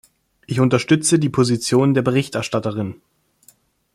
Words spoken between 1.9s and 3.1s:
der Berichterstatterin.